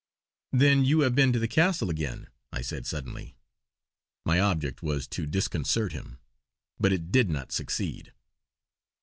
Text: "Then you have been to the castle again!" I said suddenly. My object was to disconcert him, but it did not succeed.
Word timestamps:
"Then 0.51 0.83
you 0.83 1.01
have 1.01 1.13
been 1.13 1.31
to 1.31 1.37
the 1.37 1.47
castle 1.47 1.91
again!" 1.91 2.27
I 2.51 2.61
said 2.63 2.87
suddenly. 2.87 3.35
My 4.25 4.39
object 4.39 4.81
was 4.81 5.05
to 5.09 5.27
disconcert 5.27 5.91
him, 5.93 6.17
but 6.79 6.91
it 6.91 7.11
did 7.11 7.29
not 7.29 7.51
succeed. 7.51 8.11